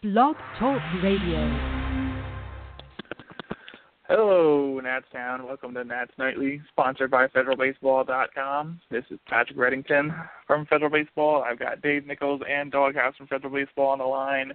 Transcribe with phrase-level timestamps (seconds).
[0.00, 1.88] Blog Talk Radio.
[4.06, 5.44] Hello, Natstown.
[5.44, 8.80] Welcome to Nats Nightly, sponsored by FederalBaseball.com.
[8.92, 10.14] This is Patrick Reddington
[10.46, 11.42] from Federal Baseball.
[11.42, 14.52] I've got Dave Nichols and Doghouse from Federal Baseball on the line.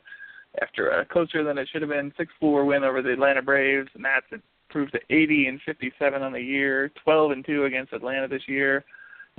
[0.61, 4.27] After a closer than it should have been 6-4 win over the Atlanta Braves, Nats
[4.31, 8.85] improved to 80 and 57 on the year, 12 and 2 against Atlanta this year,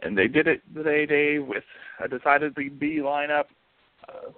[0.03, 1.65] and they did it today, Dave, with
[2.05, 3.45] a decidedly B lineup.
[4.07, 4.33] Uh,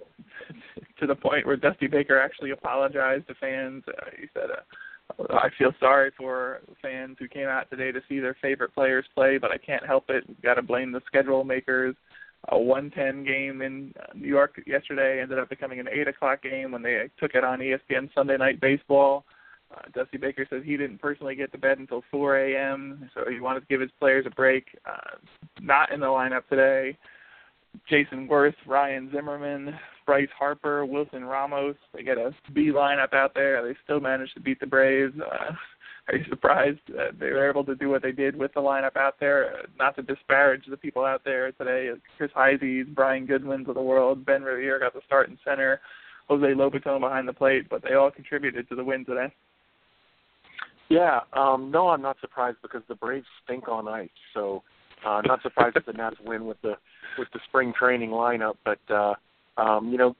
[0.98, 3.84] to the point where Dusty Baker actually apologized to fans.
[3.88, 8.20] Uh, he said, uh, "I feel sorry for fans who came out today to see
[8.20, 10.24] their favorite players play, but I can't help it.
[10.42, 11.94] Got to blame the schedule makers."
[12.48, 16.82] A 110 game in New York yesterday ended up becoming an 8 o'clock game when
[16.82, 19.24] they took it on ESPN Sunday Night Baseball.
[19.74, 23.40] Uh, Dusty Baker says he didn't personally get to bed until 4 a.m., so he
[23.40, 24.66] wanted to give his players a break.
[24.86, 25.16] Uh,
[25.60, 26.96] not in the lineup today.
[27.90, 29.74] Jayson Werth, Ryan Zimmerman,
[30.06, 31.76] Bryce Harper, Wilson Ramos.
[31.92, 33.66] They get a B lineup out there.
[33.66, 35.14] They still managed to beat the Braves.
[35.20, 35.52] Uh,
[36.08, 38.96] are you surprised that they were able to do what they did with the lineup
[38.96, 39.54] out there?
[39.54, 43.82] Uh, not to disparage the people out there today, Chris Heisey, Brian Goodwins of the
[43.82, 45.80] world, Ben Revere got the start in center,
[46.28, 49.32] Jose Lobaton behind the plate, but they all contributed to the win today.
[50.88, 54.08] Yeah, um, no, I'm not surprised because the Braves stink on ice.
[54.34, 54.62] So,
[55.04, 56.74] uh, not surprised that the Nats win with the
[57.18, 58.54] with the spring training lineup.
[58.64, 59.14] But uh,
[59.56, 60.14] um, you know,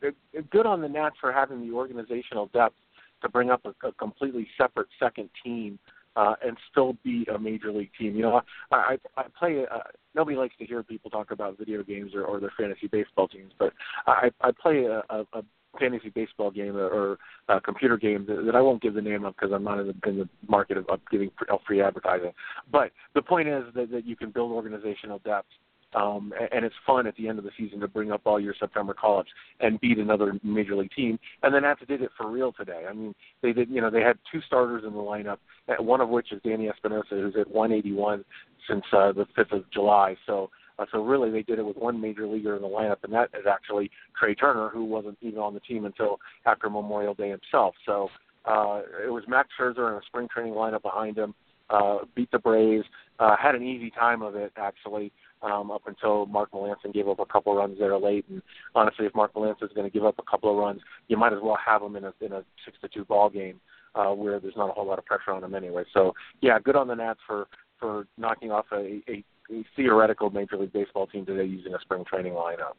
[0.51, 2.77] good on the Nats for having the organizational depth
[3.23, 5.79] to bring up a, a completely separate second team
[6.17, 8.17] uh, and still be a major league team.
[8.17, 9.65] You know, I I, I play.
[9.71, 9.79] Uh,
[10.15, 13.53] nobody likes to hear people talk about video games or, or their fantasy baseball teams,
[13.59, 13.73] but
[14.07, 15.43] I I play a, a,
[15.79, 19.27] fantasy baseball game or, or a computer game that, that I won't give the name
[19.27, 21.31] of because I'm not in the, in the market of, of giving
[21.67, 22.33] free advertising.
[22.73, 25.49] But the point is that, that you can build organizational depth
[25.95, 28.55] um, and it's fun at the end of the season to bring up all your
[28.59, 31.19] September call-ups and beat another major league team.
[31.43, 32.85] And then Nats did it for real today.
[32.89, 33.71] I mean, they did.
[33.71, 35.39] You know, they had two starters in the lineup,
[35.79, 38.25] one of which is Danny Espinosa, who's at 181
[38.69, 40.17] since uh, the 5th of July.
[40.27, 40.51] So.
[40.79, 43.31] Uh, so really, they did it with one major leaguer in the lineup, and that
[43.33, 47.75] is actually Trea Turner, who wasn't even on the team until after Memorial Day himself.
[47.87, 48.11] So
[48.45, 51.35] uh, it was Max Scherzer and a spring training lineup behind him.
[51.71, 52.85] Uh, beat the Braves,
[53.19, 57.19] uh, had an easy time of it actually um, up until Mark Melancon gave up
[57.19, 58.25] a couple runs there late.
[58.29, 58.43] And
[58.75, 61.33] honestly, if Mark Melancon is going to give up a couple of runs, you might
[61.33, 63.61] as well have him in a in a six to two ball game
[63.95, 65.85] uh, where there's not a whole lot of pressure on him anyway.
[65.93, 67.47] So yeah, good on the Nats for
[67.79, 72.05] for knocking off a, a, a theoretical Major League Baseball team today using a spring
[72.09, 72.75] training lineup.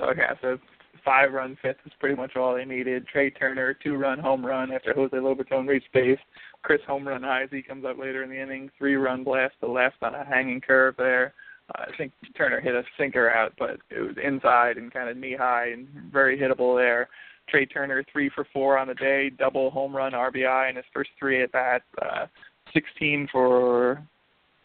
[0.00, 0.58] Okay, so
[1.04, 3.06] five run fifth is pretty much all they needed.
[3.06, 6.18] Trea Turner, two run home run after Jose Lobaton reached base.
[6.62, 10.02] Chris home run Heisey comes up later in the inning, three run blast to left
[10.02, 11.34] on a hanging curve there.
[11.74, 15.16] Uh, I think Turner hit a sinker out, but it was inside and kind of
[15.16, 17.08] knee high and very hittable there.
[17.48, 21.10] Trea Turner three for four on the day, double home run RBI in his first
[21.18, 21.84] three at bats.
[22.00, 22.26] Uh,
[22.72, 24.02] 16 for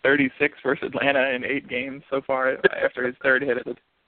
[0.03, 3.57] 36 versus Atlanta in eight games so far after his third hit.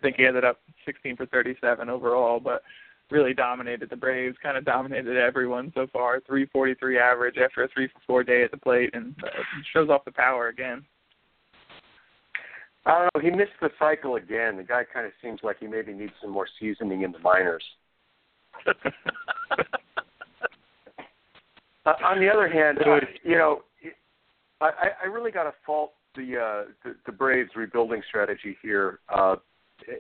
[0.02, 2.64] I think he ended up 16 for 37 overall, but
[3.12, 6.22] really dominated the Braves, kind of dominated everyone so far.
[6.22, 9.28] 343 average after a 3 for 4 day at the plate, and uh,
[9.74, 10.84] shows off the power again.
[12.86, 13.22] I don't know.
[13.22, 14.58] He missed the cycle again.
[14.58, 17.64] The guy kind of seems like he maybe needs some more seasoning in the minors.
[21.86, 23.62] uh, on the other hand, uh, you know,
[24.62, 29.00] I, I really got to fault the, uh, the the Braves rebuilding strategy here.
[29.10, 29.36] Uh,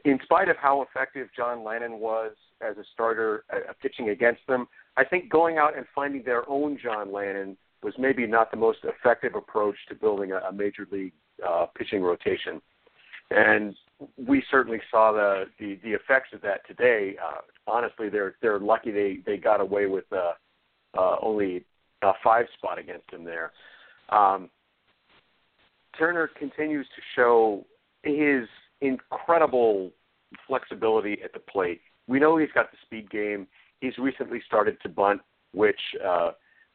[0.05, 2.31] in spite of how effective John Lannan was
[2.61, 4.67] as a starter uh, pitching against them,
[4.97, 8.79] I think going out and finding their own John Lannan was maybe not the most
[8.83, 11.13] effective approach to building a, a major league
[11.47, 12.61] uh, pitching rotation.
[13.31, 13.75] And
[14.27, 17.15] we certainly saw the, the the effects of that today.
[17.23, 20.33] Uh, honestly, they're they're lucky they they got away with uh,
[20.97, 21.63] uh, only
[22.01, 23.51] a five spot against him there.
[24.09, 24.49] Um,
[25.97, 27.65] Turner continues to show
[28.03, 28.47] his
[28.81, 29.91] incredible
[30.47, 31.81] flexibility at the plate.
[32.07, 33.47] We know he's got the speed game.
[33.79, 35.21] He's recently started to bunt,
[35.53, 36.31] which, uh,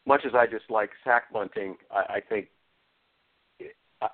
[0.06, 2.48] much as I just like sack bunting, I, I think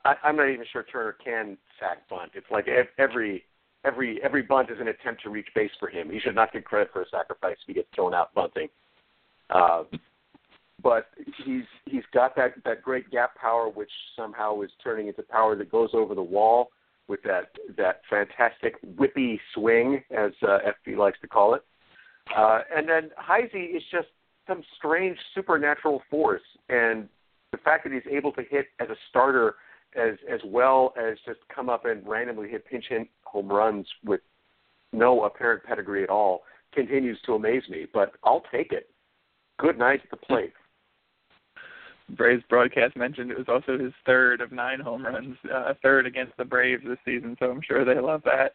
[0.04, 2.32] I, I'm not even sure Turner can sack bunt.
[2.34, 2.66] It's like
[2.98, 3.44] every
[3.84, 6.10] every every bunt is an attempt to reach base for him.
[6.10, 8.68] He should not get credit for a sacrifice if he gets thrown out bunting.
[9.50, 9.84] Uh,
[10.82, 11.08] but
[11.44, 15.70] he's he's got that that great gap power, which somehow is turning into power that
[15.70, 16.70] goes over the wall
[17.08, 21.62] with that that fantastic whippy swing, as uh, FP likes to call it.
[22.36, 24.08] Uh, and then Heisey is just
[24.46, 27.08] some strange supernatural force, and
[27.50, 29.56] the fact that he's able to hit as a starter
[29.94, 34.20] as as well as just come up and randomly hit pinch hit home runs with
[34.92, 37.86] no apparent pedigree at all continues to amaze me.
[37.92, 38.88] But I'll take it.
[39.58, 40.52] Good night at the plate.
[42.10, 46.36] Braves broadcast mentioned it was also his third of nine home runs, uh, third against
[46.36, 47.36] the Braves this season.
[47.38, 48.54] So I'm sure they love that.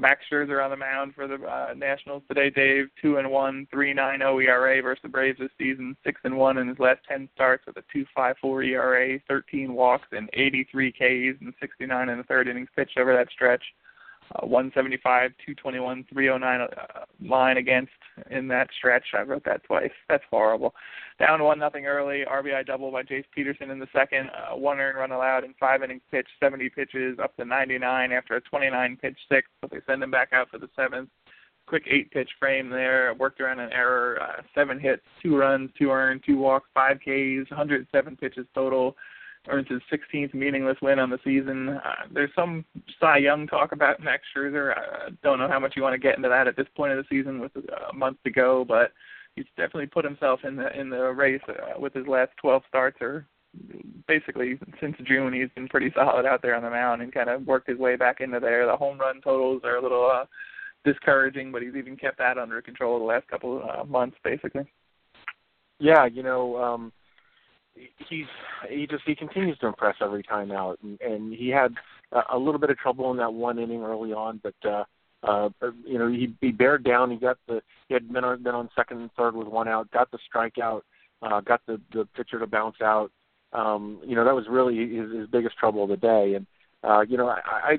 [0.00, 2.50] Max Scherzer on the mound for the uh, Nationals today.
[2.50, 5.96] Dave two and one, three nine zero ERA versus the Braves this season.
[6.04, 9.72] Six and one in his last ten starts with a two five four ERA, 13
[9.72, 13.62] walks and 83 Ks and 69 in the third innings pitched over that stretch
[14.34, 17.92] uh, 175, 221, 309 uh, line against
[18.30, 19.04] in that stretch.
[19.16, 19.90] I wrote that twice.
[20.08, 20.74] That's horrible.
[21.18, 22.24] Down one nothing early.
[22.30, 24.30] RBI double by Jace Peterson in the second.
[24.30, 28.36] Uh, one earned run allowed in five innings pitched, 70 pitches up to 99 after
[28.36, 29.50] a 29 pitch sixth.
[29.60, 31.08] But they send him back out for the seventh.
[31.66, 33.12] Quick eight pitch frame there.
[33.14, 34.18] Worked around an error.
[34.22, 38.96] Uh, seven hits, two runs, two earned, two walks, five Ks, 107 pitches total
[39.48, 41.68] earns his 16th meaningless win on the season.
[41.68, 42.64] Uh, there's some
[43.00, 44.76] Cy Young talk about Max Scherzer.
[44.76, 46.98] I don't know how much you want to get into that at this point of
[46.98, 48.92] the season with a month to go, but
[49.38, 52.98] he's definitely put himself in the in the race uh, with his last 12 starts
[53.00, 53.26] or
[54.06, 57.46] basically since June he's been pretty solid out there on the mound and kind of
[57.46, 58.66] worked his way back into there.
[58.66, 60.24] The home run totals are a little uh
[60.84, 64.70] discouraging, but he's even kept that under control the last couple uh, months basically.
[65.78, 66.92] Yeah, you know, um
[68.08, 68.26] he's
[68.68, 71.74] he just he continues to impress every time out, and, and he had
[72.12, 74.84] a, little bit of trouble in that one inning early on, but uh,
[75.22, 75.48] uh,
[75.84, 77.10] you know he he bared down.
[77.10, 79.90] He got the he had been on been on second and third with one out,
[79.90, 80.82] got the strikeout,
[81.22, 83.10] uh, got the the pitcher to bounce out.
[83.52, 86.46] Um, you know that was really his, his biggest trouble of the day, and
[86.84, 87.78] uh, you know I, I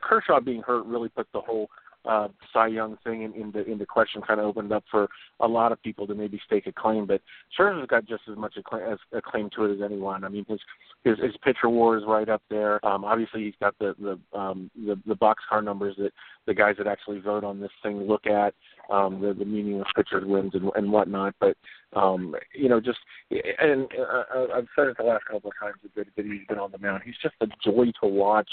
[0.00, 1.68] Kershaw being hurt really put the whole
[2.04, 5.08] uh, Cy Young thing in, in the in the question kind of opened up for
[5.40, 7.06] a lot of people to maybe stake a claim.
[7.06, 7.20] But
[7.58, 10.24] Scherzer's got just as much a claim, as a claim to it as anyone.
[10.24, 10.60] I mean, his
[11.04, 12.84] his, his pitcher war is right up there.
[12.84, 16.12] Um, obviously, he's got the the um, the, the boxcar numbers that
[16.46, 18.54] the guys that actually vote on this thing look at.
[18.90, 21.34] Um, the, the meaningless pitchers wins and, and whatnot.
[21.40, 21.56] But
[21.94, 22.98] um, you know, just
[23.30, 26.70] and uh, I've said it the last couple of times that, that he's been on
[26.70, 27.02] the mound.
[27.04, 28.48] He's just a joy to watch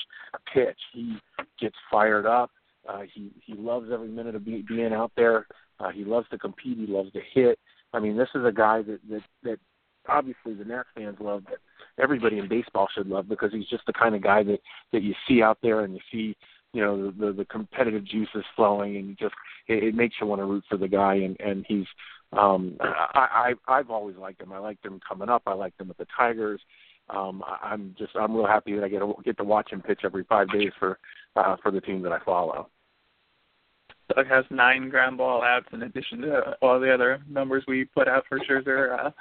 [0.54, 0.80] pitch.
[0.94, 1.18] He
[1.60, 2.52] gets fired up
[2.92, 5.48] uh, he he loves every minute of be, being out there.
[5.80, 6.78] Uh, he loves to compete.
[6.78, 7.58] He loves to hit.
[7.94, 9.60] I mean, this is a guy that that that
[10.08, 11.60] obviously the Nats fans love, but
[12.02, 14.60] everybody in baseball should love because he's just the kind of guy that
[14.92, 16.36] that you see out there and you see
[16.74, 19.34] you know the the, the competitive juices flowing and just
[19.68, 21.86] it, it makes you want to root for the guy and and he's
[22.34, 24.54] um I, I I've always liked him.
[24.54, 25.44] I liked him coming up.
[25.46, 26.62] I liked him with the Tigers.
[27.10, 29.82] Um I, I'm just I'm real happy that I get to get to watch him
[29.82, 31.00] pitch every five days for
[31.36, 32.70] uh, for the team that I follow.
[34.16, 38.08] Doug has nine ground ball outs in addition to all the other numbers we put
[38.08, 39.06] out for Scherzer.
[39.06, 39.12] Uh,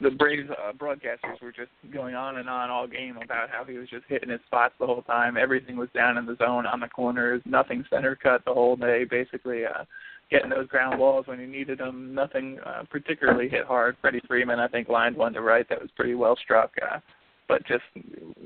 [0.00, 3.78] the Braves uh, broadcasters were just going on and on all game about how he
[3.78, 5.36] was just hitting his spots the whole time.
[5.36, 9.04] Everything was down in the zone on the corners, nothing center cut the whole day.
[9.04, 9.84] Basically, uh,
[10.30, 12.14] getting those ground balls when he needed them.
[12.14, 13.96] Nothing uh, particularly hit hard.
[14.00, 16.72] Freddie Freeman, I think, lined one to right that was pretty well struck.
[16.82, 16.98] Uh,
[17.48, 17.84] but just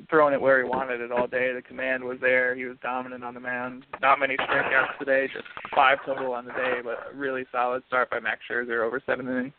[0.08, 1.52] throwing it where he wanted it all day.
[1.52, 2.54] The command was there.
[2.54, 3.84] He was dominant on the mound.
[4.00, 8.10] Not many strikeouts today, just five total on the day, but a really solid start
[8.10, 9.52] by Max Scherzer over seven innings.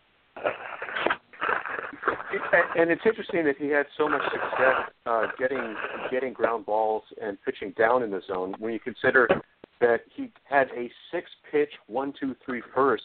[2.77, 5.75] And it's interesting that he had so much success uh, getting
[6.09, 8.55] getting ground balls and pitching down in the zone.
[8.59, 9.27] When you consider
[9.81, 13.03] that he had a six pitch one two three first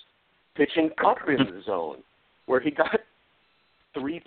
[0.57, 1.99] pitching up in the zone,
[2.47, 3.01] where he got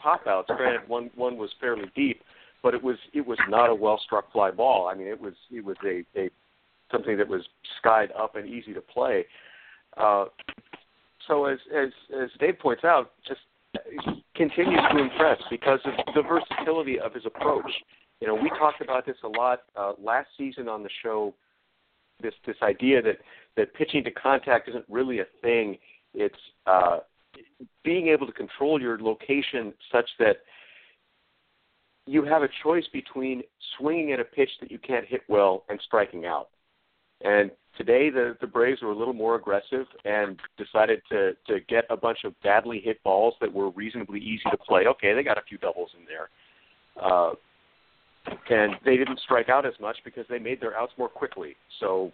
[0.01, 0.49] pop outs.
[0.55, 2.21] Granted, one one was fairly deep,
[2.63, 4.89] but it was it was not a well struck fly ball.
[4.91, 6.29] I mean, it was it was a, a
[6.91, 7.41] something that was
[7.79, 9.25] skied up and easy to play.
[9.97, 10.25] Uh,
[11.27, 11.89] so as as
[12.19, 13.41] as Dave points out, just
[14.35, 17.71] continues to impress because of the versatility of his approach.
[18.19, 21.33] You know, we talked about this a lot uh, last season on the show.
[22.21, 23.17] This this idea that
[23.55, 25.77] that pitching to contact isn't really a thing.
[26.13, 26.99] It's uh,
[27.83, 30.37] being able to control your location such that
[32.05, 33.43] you have a choice between
[33.77, 36.49] swinging at a pitch that you can't hit well and striking out.
[37.21, 41.85] And today the the Braves were a little more aggressive and decided to to get
[41.89, 44.85] a bunch of badly hit balls that were reasonably easy to play.
[44.87, 46.29] Okay, they got a few doubles in there.
[47.01, 47.33] Uh,
[48.49, 51.55] and they didn't strike out as much because they made their outs more quickly.
[51.79, 52.11] So,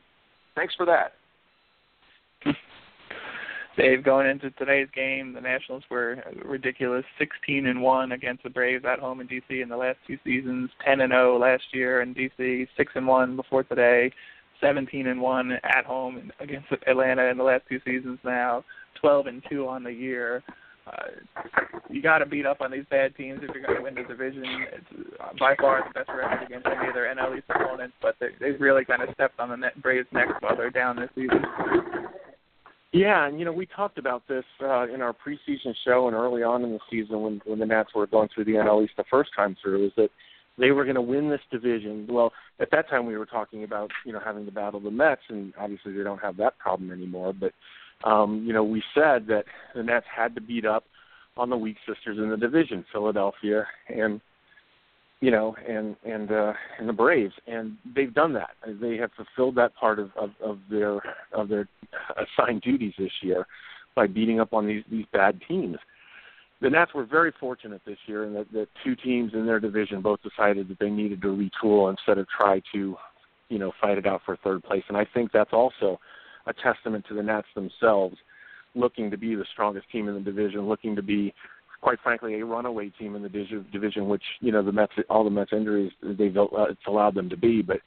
[0.55, 1.13] thanks for that.
[3.77, 8.85] Dave, going into today's game, the Nationals were ridiculous 16 and 1 against the Braves
[8.85, 12.15] at home in DC in the last two seasons, 10 and 0 last year in
[12.15, 14.11] DC, 6 and 1 before today,
[14.61, 18.63] 17 and 1 at home against Atlanta in the last two seasons now,
[19.01, 20.41] 12 and 2 on the year.
[20.87, 21.07] Uh,
[21.89, 24.03] you got to beat up on these bad teams if you're going to win the
[24.03, 24.43] division.
[24.71, 28.15] It's uh, by far the best record against any of their NL East opponents, but
[28.19, 31.09] they, they've really kind of stepped on the net, Braves' neck while they're down this
[31.15, 31.43] season.
[32.95, 36.43] Yeah, and you know we talked about this uh, in our preseason show and early
[36.43, 39.03] on in the season when when the Nats were going through the NL East the
[39.11, 40.09] first time through is that
[40.57, 42.07] they were going to win this division.
[42.09, 45.23] Well, at that time we were talking about you know having to battle the Mets,
[45.27, 47.33] and obviously they don't have that problem anymore.
[47.33, 47.51] But
[48.09, 49.43] um, you know we said that
[49.75, 50.85] the Nats had to beat up
[51.35, 54.21] on the weak sisters in the division, Philadelphia and
[55.21, 58.51] you know, and and uh, and the Braves, and they've done that.
[58.81, 60.99] They have fulfilled that part of, of, of their
[61.33, 61.67] of their
[62.17, 63.47] assigned duties this year
[63.95, 65.77] by beating up on these these bad teams.
[66.61, 70.01] The Nats were very fortunate this year in that, that two teams in their division
[70.01, 72.95] both decided that they needed to retool instead of try to,
[73.49, 74.83] you know, fight it out for third place.
[74.87, 75.99] And I think that's also
[76.47, 78.15] a testament to the Nats themselves
[78.73, 81.33] looking to be the strongest team in the division, looking to be
[81.85, 85.29] quite frankly, a runaway team in the division, which you know the Mets, all the
[85.29, 87.61] Mets injuries, they've uh, it's allowed them to be.
[87.61, 87.77] But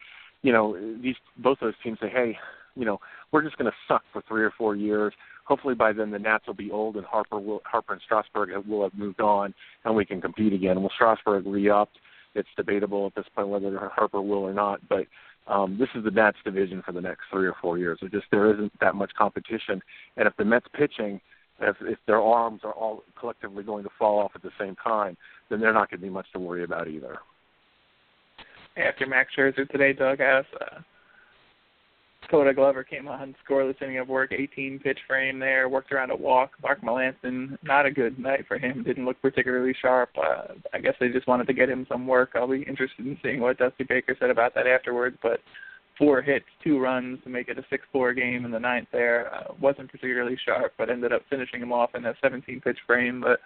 [0.43, 2.39] you know, these both those teams say, hey,
[2.77, 3.01] you know,
[3.33, 5.13] we're just going to suck for three or four years.
[5.47, 8.85] Hopefully, by then the Nats will be old and Harper will Harper and Strasburg will
[8.85, 9.53] have moved on,
[9.85, 10.81] and we can compete again.
[10.81, 11.99] Will Strasburg re-upped?
[12.37, 15.09] It's debatable at this point whether Harper will or not, but
[15.49, 17.99] um, this is the Nats division for the next three or four years.
[18.01, 19.83] There just there isn't that much competition,
[20.17, 21.21] and if the Mets pitching
[21.61, 25.17] if, if their arms are all collectively going to fall off at the same time,
[25.51, 27.19] then they're not going to be much to worry about either.
[28.77, 30.81] After Max Scherzer today, Doug asked, uh,
[32.31, 36.17] Koda Glover came on, scoreless inning of work, 18 pitch frame there, worked around a
[36.17, 36.51] walk.
[36.63, 40.11] Mark Melancon, not a good night for him, didn't look particularly sharp.
[40.17, 42.31] Uh, I guess they just wanted to get him some work.
[42.35, 45.41] I'll be interested in seeing what Dusty Baker said about that afterwards, but
[45.99, 48.89] four hits, two runs to make it a 6-4 game in the ninth.
[48.93, 52.79] There uh, wasn't particularly sharp, but ended up finishing him off in a 17 pitch
[52.87, 53.21] frame.
[53.21, 53.41] But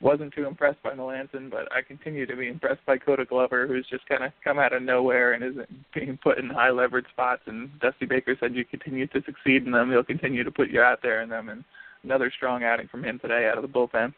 [0.00, 3.86] wasn't too impressed by Melancon, but I continue to be impressed by Koda Glover, who's
[3.88, 7.42] just kind of come out of nowhere and isn't being put in high leverage spots.
[7.46, 10.82] And Dusty Baker said you continue to succeed in them, he'll continue to put you
[10.82, 11.48] out there in them.
[11.48, 11.64] And
[12.02, 14.12] another strong outing from him today out of the bullpen.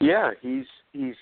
[0.00, 1.14] Yeah, he's he's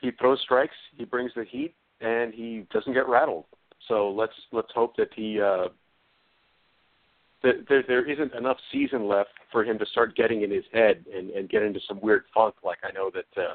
[0.00, 3.44] he throws strikes, he brings the heat, and he doesn't get rattled.
[3.88, 5.68] So let's let's hope that he uh,
[7.42, 11.04] that there, there isn't enough season left for him to start getting in his head
[11.14, 12.54] and, and get into some weird funk.
[12.64, 13.54] Like I know that uh,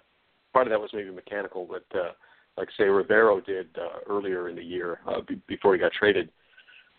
[0.53, 2.12] part of that was maybe mechanical, but uh,
[2.57, 6.29] like say Rivero did uh, earlier in the year uh, b- before he got traded.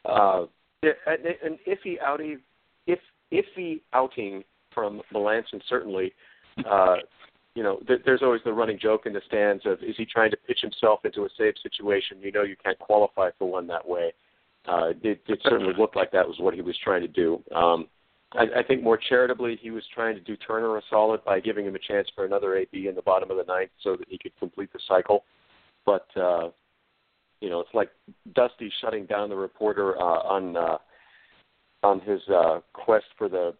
[0.04, 0.46] Uh,
[0.82, 2.40] an iffy outing,
[2.86, 2.98] if
[3.32, 4.42] iffy outing
[4.74, 6.12] from Melancon certainly.
[6.68, 6.96] Uh,
[7.54, 10.30] you know, th- there's always the running joke in the stands of is he trying
[10.30, 12.18] to pitch himself into a safe situation?
[12.20, 14.12] You know, you can't qualify for one that way.
[14.66, 17.42] Uh, it, it certainly looked like that was what he was trying to do.
[17.54, 17.88] Um,
[18.32, 21.66] I, I think more charitably, he was trying to do Turner a solid by giving
[21.66, 24.18] him a chance for another AB in the bottom of the ninth so that he
[24.18, 25.24] could complete the cycle.
[25.84, 26.50] But uh,
[27.40, 27.90] you know, it's like
[28.34, 30.78] Dusty shutting down the reporter uh, on uh,
[31.82, 33.54] on his uh, quest for the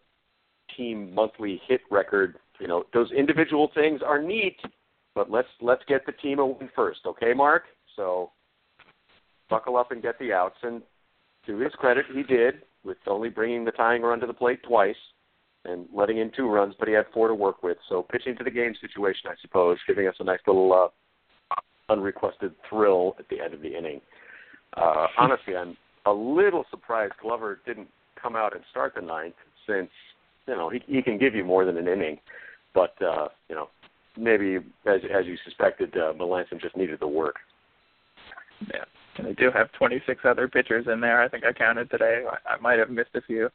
[0.77, 4.57] team monthly hit record you know, those individual things are neat,
[5.15, 7.63] but let's let's get the team a win first, okay, Mark?
[7.95, 8.31] So
[9.49, 10.55] buckle up and get the outs.
[10.61, 10.81] And
[11.47, 14.95] to his credit, he did with only bringing the tying run to the plate twice
[15.65, 17.77] and letting in two runs, but he had four to work with.
[17.89, 21.55] So pitching to the game situation, I suppose, giving us a nice little uh,
[21.91, 24.01] unrequested thrill at the end of the inning.
[24.77, 25.75] Uh, honestly, I'm
[26.05, 27.89] a little surprised Glover didn't
[28.21, 29.35] come out and start the ninth,
[29.67, 29.89] since
[30.47, 32.17] you know he, he can give you more than an inning.
[32.73, 33.69] But uh, you know,
[34.17, 37.35] maybe as as you suspected, uh, Melancon just needed the work.
[38.73, 38.83] Yeah,
[39.17, 41.21] and they do have 26 other pitchers in there.
[41.21, 42.25] I think I counted today.
[42.29, 43.49] I, I might have missed a few.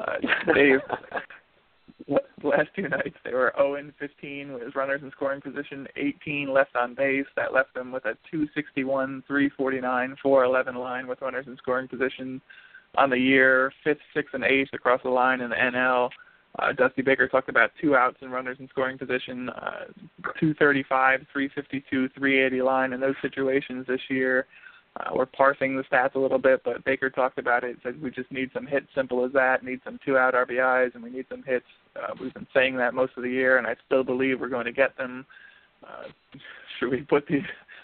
[0.00, 0.14] Uh,
[0.54, 0.80] Dave,
[2.42, 6.74] last two nights they were 0 and 15 with runners in scoring position, 18 left
[6.76, 7.26] on base.
[7.36, 12.40] That left them with a 261, 349, 411 line with runners in scoring position
[12.96, 16.10] on the year, fifth, sixth, and eighth across the line in the NL.
[16.58, 19.84] Uh, Dusty Baker talked about two outs and runners in scoring position, uh,
[20.40, 24.46] 235, 352, 380 line in those situations this year.
[24.96, 27.76] Uh, we're parsing the stats a little bit, but Baker talked about it.
[27.82, 29.62] Said we just need some hits, simple as that.
[29.62, 31.66] Need some two-out RBIs, and we need some hits.
[31.94, 34.64] Uh, we've been saying that most of the year, and I still believe we're going
[34.64, 35.24] to get them.
[35.86, 36.08] Uh,
[36.78, 37.40] should we put the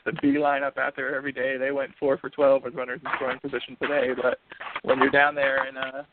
[0.06, 1.56] the B lineup out there every day?
[1.58, 4.38] They went four for 12 with runners in scoring position today, but
[4.82, 6.06] when you're down there in a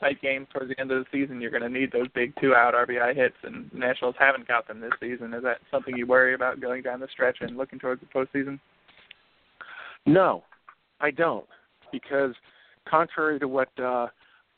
[0.00, 2.74] tight games towards the end of the season, you're going to need those big two-out
[2.74, 5.32] RBI hits, and Nationals haven't got them this season.
[5.32, 8.58] Is that something you worry about going down the stretch and looking towards the postseason?
[10.04, 10.44] No,
[11.00, 11.46] I don't,
[11.92, 12.34] because
[12.88, 14.08] contrary to what uh,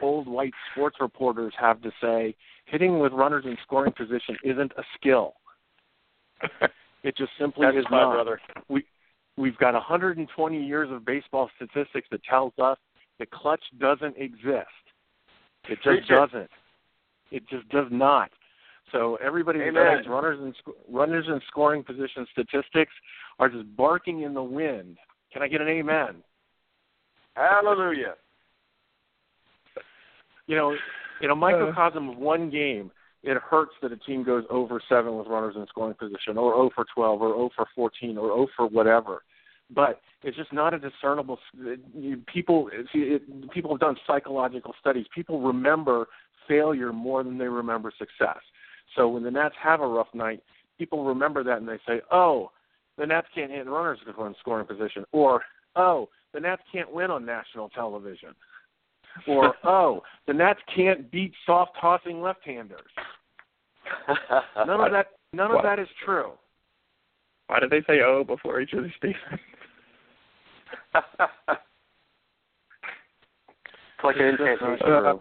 [0.00, 2.35] old white sports reporters have to say,
[2.66, 5.35] hitting with runners in scoring position isn't a skill.
[7.02, 8.12] it just simply That's is my not.
[8.14, 8.40] brother.
[8.68, 8.84] We
[9.36, 12.78] we've got 120 years of baseball statistics that tells us
[13.18, 14.66] the clutch doesn't exist.
[15.68, 16.50] It just doesn't.
[17.30, 18.30] It just does not.
[18.92, 22.92] So everybody who knows runners and sc- runners in scoring position statistics
[23.38, 24.96] are just barking in the wind.
[25.32, 26.22] Can I get an amen?
[27.34, 28.14] Hallelujah.
[30.46, 30.74] You know,
[31.20, 32.90] in a microcosm of one game,
[33.22, 36.70] it hurts that a team goes over seven with runners in scoring position, or 0
[36.75, 39.22] for 12, or 0 for 14, or 0 for whatever.
[39.70, 41.38] But it's just not a discernible.
[42.32, 42.70] People,
[43.52, 45.06] people have done psychological studies.
[45.14, 46.06] People remember
[46.46, 48.38] failure more than they remember success.
[48.96, 50.42] So when the Nats have a rough night,
[50.78, 52.50] people remember that and they say, "Oh,
[52.96, 55.44] the Nats can't hit runners in scoring position," or
[55.76, 58.34] "Oh, the Nats can't win on national television."
[59.26, 62.80] Or oh, the Nats can't beat soft tossing left-handers.
[64.66, 65.06] None of that.
[65.32, 65.58] None What?
[65.58, 66.32] of that is true.
[67.48, 69.42] Why did they say oh before each of these statements?
[73.98, 74.92] It's like an incantation.
[74.92, 75.14] Uh,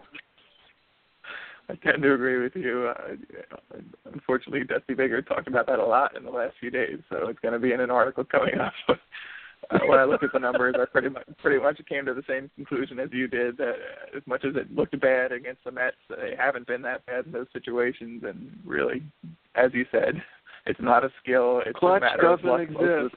[1.70, 2.92] I tend to agree with you.
[2.96, 3.78] Uh,
[4.12, 7.40] unfortunately, Dusty Baker talked about that a lot in the last few days, so it's
[7.40, 8.72] going to be in an article coming up.
[9.70, 12.22] uh, when I looked at the numbers, I pretty much pretty much came to the
[12.28, 13.56] same conclusion as you did.
[13.58, 17.04] That uh, as much as it looked bad against the Mets, they haven't been that
[17.06, 18.22] bad in those situations.
[18.26, 19.02] And really,
[19.54, 20.22] as you said,
[20.66, 21.62] it's not a skill.
[21.66, 23.14] It's Clutch a matter doesn't luck of exist.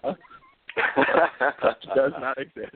[1.59, 2.75] Clutch does not exist.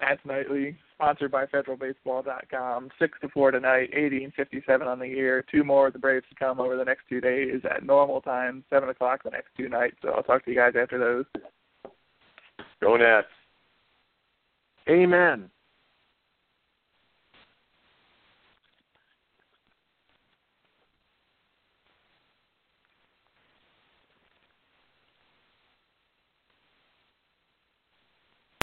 [0.00, 2.90] Nats Nightly, sponsored by FederalBaseball.com.
[2.98, 5.44] Six to four tonight, 80 and 57 on the year.
[5.50, 8.64] Two more with the Braves to come over the next two days at normal time,
[8.70, 9.96] seven o'clock the next two nights.
[10.02, 11.24] So I'll talk to you guys after those.
[12.80, 13.26] Go Nats.
[14.88, 15.50] Amen.